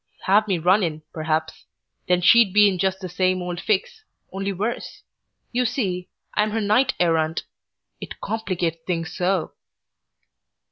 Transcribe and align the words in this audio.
Have 0.23 0.47
me 0.47 0.57
run 0.57 0.81
in, 0.81 1.03
perhaps. 1.13 1.65
Then 2.07 2.21
she'd 2.21 2.53
be 2.55 2.67
in 2.67 2.79
just 2.79 3.01
the 3.01 3.07
same 3.07 3.39
old 3.39 3.61
fix, 3.61 4.03
only 4.31 4.51
worse. 4.51 5.03
You 5.51 5.63
see, 5.63 6.09
I'm 6.33 6.49
her 6.49 6.59
Knight 6.59 6.95
errant. 6.99 7.43
It 7.99 8.19
complicates 8.19 8.79
things 8.87 9.15
so." 9.15 9.51